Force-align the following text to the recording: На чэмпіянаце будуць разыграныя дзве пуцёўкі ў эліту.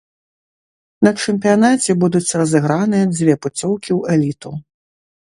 На 1.07 1.11
чэмпіянаце 1.25 1.91
будуць 2.05 2.35
разыграныя 2.45 3.05
дзве 3.15 3.33
пуцёўкі 3.45 3.87
ў 3.99 4.19
эліту. 4.19 4.49